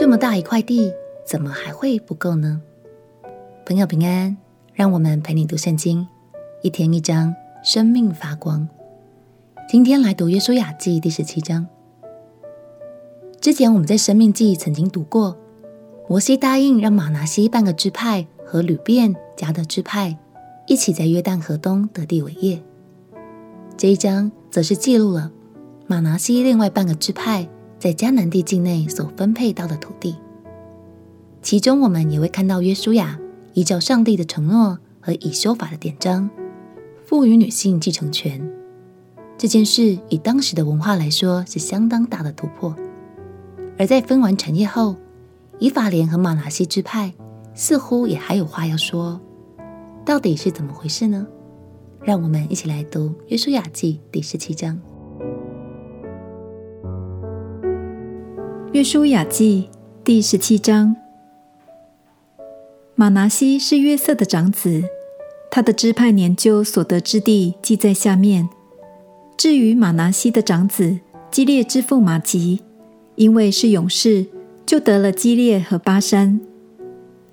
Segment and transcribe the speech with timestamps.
[0.00, 0.90] 这么大一块地，
[1.26, 2.62] 怎么还会不够呢？
[3.66, 4.34] 朋友平安，
[4.72, 6.08] 让我们陪你读圣经，
[6.62, 8.66] 一天一章，生命发光。
[9.68, 11.66] 今天来读约书亚记第十七章。
[13.42, 15.36] 之前我们在生命记曾经读过，
[16.08, 20.16] 摩西答应让马拿西半个支派和流便、迦得支派
[20.66, 22.58] 一起在约旦河东得地为业。
[23.76, 25.30] 这一章则是记录了
[25.86, 27.46] 马拿西另外半个支派。
[27.80, 30.14] 在迦南地境内所分配到的土地，
[31.40, 33.18] 其中我们也会看到约书亚
[33.54, 36.28] 依照上帝的承诺和以修法的典章，
[37.06, 38.38] 赋予女性继承权。
[39.38, 42.76] 这件事以当时的文化来说是相当大的突破。
[43.78, 44.94] 而在分完产业后，
[45.58, 47.14] 以法莲和玛拿西支派
[47.54, 49.18] 似乎也还有话要说，
[50.04, 51.26] 到底是怎么回事呢？
[52.02, 54.78] 让我们一起来读约书亚记第十七章。
[58.72, 59.68] 约书亚记
[60.04, 60.94] 第十七章，
[62.94, 64.84] 马拿西是约瑟的长子，
[65.50, 68.48] 他的支派年究所得之地记在下面。
[69.36, 71.00] 至于马拿西的长子
[71.32, 72.60] 基列之父马吉，
[73.16, 74.26] 因为是勇士，
[74.64, 76.40] 就得了基列和巴山。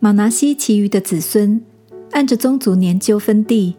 [0.00, 1.62] 马拿西其余的子孙，
[2.10, 3.76] 按着宗族年究分地，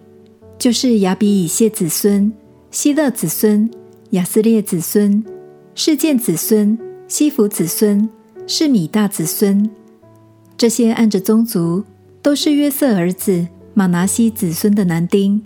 [0.57, 2.33] 就是亚比以谢子孙、
[2.71, 3.69] 希勒子孙、
[4.09, 5.23] 亚斯列子孙、
[5.75, 6.75] 示剑子孙。
[7.07, 8.09] 西弗子孙
[8.47, 9.69] 是米大子孙，
[10.57, 11.83] 这些按着宗族
[12.21, 15.43] 都是约瑟儿子马拿西子孙的男丁。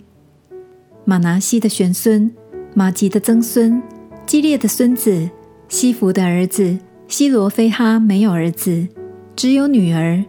[1.04, 2.30] 马拿西的玄孙、
[2.74, 3.82] 玛吉的曾孙、
[4.24, 5.28] 基列的孙子、
[5.68, 8.86] 西弗的儿子西罗非哈没有儿子，
[9.36, 10.24] 只有女儿。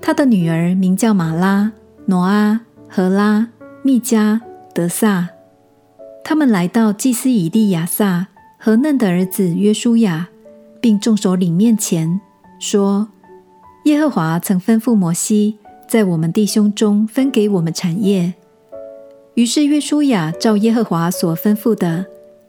[0.00, 1.72] 他的女儿名叫玛拉、
[2.06, 3.48] 挪阿、何拉、
[3.82, 4.40] 密加、
[4.74, 5.28] 德萨。
[6.24, 10.28] 他们来到祭司以利亚撒和嫩的儿子约书亚。
[10.82, 12.20] 并众首领面前
[12.58, 13.08] 说
[13.86, 15.56] ：“耶和华曾吩咐摩西，
[15.88, 18.34] 在我们弟兄中分给我们产业。
[19.34, 22.04] 于是约书亚照耶和华所吩咐的，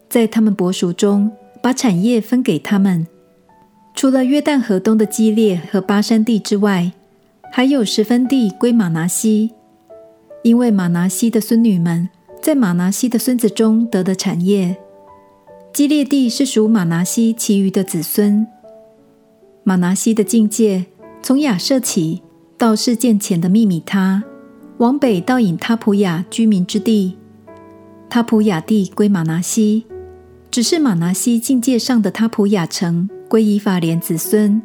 [0.09, 3.07] 在他们伯属中把产业分给他们。
[3.93, 6.91] 除了约旦河东的基列和巴珊地之外，
[7.51, 9.51] 还有十分地归玛拿西，
[10.41, 12.09] 因为玛拿西的孙女们
[12.41, 14.75] 在马拿西的孙子中得的产业。”
[15.73, 18.45] 基列地是属马拿西其余的子孙。
[19.63, 20.85] 马拿西的境界
[21.23, 22.21] 从亚设起
[22.59, 24.23] 到事件前的秘密米他，
[24.77, 27.17] 往北到引他普雅居民之地。
[28.07, 29.87] 他普雅地归马拿西，
[30.51, 34.61] 只是马拿西境界上的他普雅城归以法莲子孙。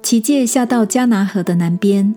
[0.00, 2.14] 其界下到迦拿河的南边，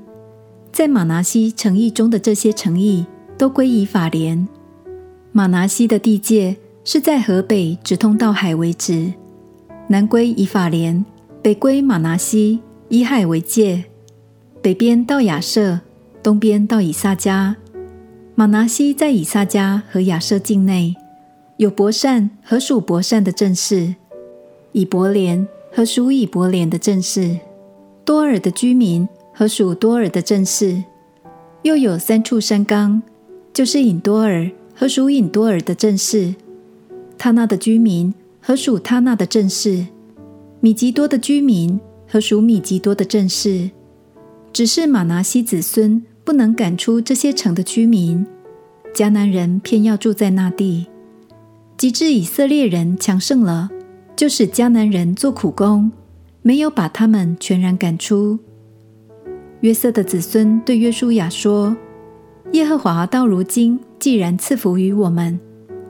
[0.71, 3.07] 在马拿西城邑中的这些城邑
[3.39, 4.47] 都归以法莲。
[5.31, 6.57] 马拿西的地界。
[6.89, 9.11] 是在河北直通到海为止，
[9.89, 11.03] 南归以法莲，
[11.41, 13.83] 北归玛拿西，以海为界，
[14.61, 15.81] 北边到亚设，
[16.23, 17.53] 东边到以撒迦。
[18.35, 20.95] 玛拿西在以撒迦和亚设境内，
[21.57, 23.95] 有伯善和属伯善的镇市，
[24.71, 27.37] 以伯莲和属以伯莲的镇市，
[28.05, 30.81] 多尔的居民和属多尔的镇市，
[31.63, 33.01] 又有三处山冈，
[33.51, 36.33] 就是隐多尔和属隐多尔的镇市。
[37.17, 39.87] 他那的居民和属他那的镇市，
[40.59, 43.71] 米吉多的居民和属米吉多的镇市，
[44.53, 48.25] 只是玛拿西子孙不能赶出这些城的居民，
[48.93, 50.87] 迦南人偏要住在那地。
[51.77, 53.69] 及至以色列人强盛了，
[54.15, 55.91] 就使迦南人做苦工，
[56.41, 58.39] 没有把他们全然赶出。
[59.61, 61.77] 约瑟的子孙对约书亚说
[62.53, 65.39] ：“耶和华到如今既然赐福于我们。”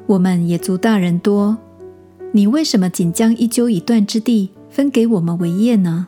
[0.08, 1.58] 我们也族大人多，
[2.32, 6.08] 你为什么仅将一阄一段之地分给我们为业呢？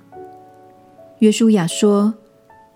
[1.20, 2.14] 约书亚说：“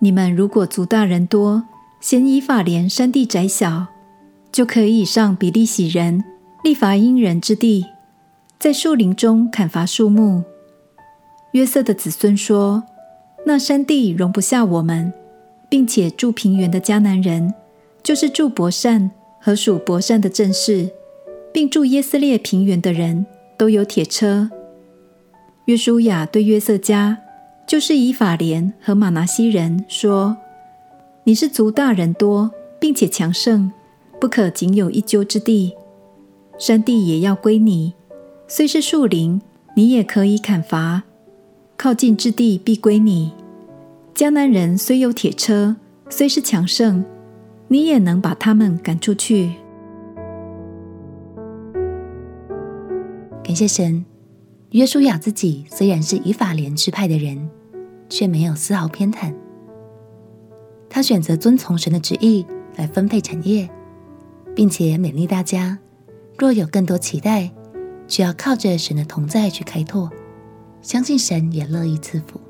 [0.00, 1.64] 你们如果族大人多，
[1.98, 3.86] 嫌以法莲山地窄小，
[4.52, 6.22] 就可以上比利洗人、
[6.62, 7.86] 利乏音人之地，
[8.58, 10.42] 在树林中砍伐树木。”
[11.52, 12.82] 约瑟的子孙说
[13.46, 15.10] ：“那山地容不下我们，
[15.70, 17.54] 并且住平原的迦南人，
[18.02, 19.10] 就是住伯善
[19.40, 20.90] 和属伯善的镇市。”
[21.54, 23.24] 并住耶斯列平原的人
[23.56, 24.50] 都有铁车。
[25.66, 27.16] 约书亚对约瑟家，
[27.64, 30.36] 就是以法莲和玛拿西人说
[31.22, 33.70] ：“你是族大人多，并且强盛，
[34.20, 35.72] 不可仅有一阄之地，
[36.58, 37.94] 山地也要归你。
[38.48, 39.40] 虽是树林，
[39.76, 41.02] 你也可以砍伐；
[41.76, 43.30] 靠近之地必归你。
[44.12, 45.76] 迦南人虽有铁车，
[46.10, 47.04] 虽是强盛，
[47.68, 49.52] 你也能把他们赶出去。”
[53.44, 54.02] 感谢神，
[54.70, 57.46] 约书亚自己虽然是以法莲支派的人，
[58.08, 59.34] 却没有丝毫偏袒。
[60.88, 62.46] 他选择遵从神的旨意
[62.76, 63.68] 来分配产业，
[64.56, 65.78] 并且勉励大家，
[66.38, 67.52] 若有更多期待，
[68.08, 70.10] 就要靠着神的同在去开拓，
[70.80, 72.40] 相信神也乐意赐福。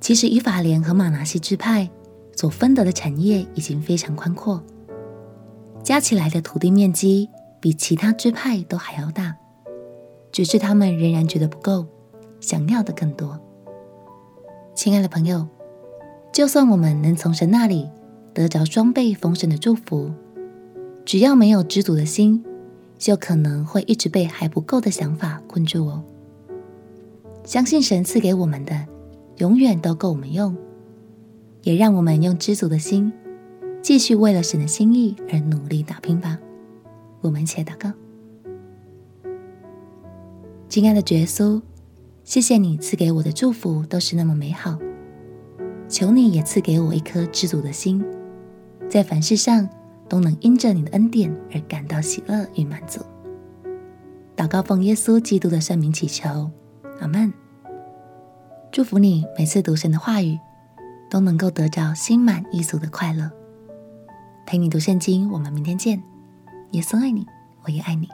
[0.00, 1.88] 其实以法莲和玛拿西支派
[2.34, 4.60] 所分得的产业已经非常宽阔，
[5.84, 7.28] 加起来的土地面积
[7.60, 9.36] 比其他支派都还要大，
[10.30, 11.86] 只是他们仍然觉得不够，
[12.40, 13.38] 想要的更多。
[14.74, 15.46] 亲爱的朋友，
[16.32, 17.88] 就算我们能从神那里
[18.32, 20.12] 得着双倍丰盛的祝福，
[21.04, 22.44] 只要没有知足的心，
[22.96, 26.04] 就可能会一直被还不够的想法困住哦。
[27.42, 28.86] 相信神赐给我们的，
[29.38, 30.56] 永远都够我们用，
[31.62, 33.12] 也让我们用知足的心，
[33.82, 36.38] 继续为了神的心意而努力打拼吧。
[37.20, 37.92] 我们一起来祷告。
[40.68, 41.60] 亲爱的主耶稣，
[42.24, 44.78] 谢谢你赐给我的祝福都是那么美好，
[45.88, 48.04] 求你也赐给我一颗知足的心，
[48.88, 49.68] 在凡事上
[50.08, 53.00] 都能因着你的恩典而感到喜乐与满足。
[54.36, 56.50] 祷告奉耶稣基督的圣名祈求，
[57.00, 57.32] 阿门。
[58.70, 60.38] 祝福你每次读神的话语，
[61.10, 63.30] 都能够得着心满意足的快乐。
[64.46, 66.00] 陪你读圣经，我们明天见。
[66.72, 67.26] 耶稣爱你，
[67.64, 68.08] 我也爱你。